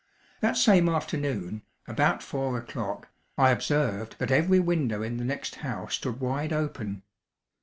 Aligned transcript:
That 0.39 0.57
same 0.57 0.89
afternoon, 0.89 1.61
about 1.87 2.23
four 2.23 2.57
o'clock, 2.57 3.09
I 3.37 3.51
observed 3.51 4.15
that 4.17 4.31
every 4.31 4.59
window 4.59 5.03
in 5.03 5.17
the 5.17 5.23
next 5.25 5.57
house 5.57 5.93
stood 5.93 6.19
wide 6.19 6.51
open. 6.51 7.03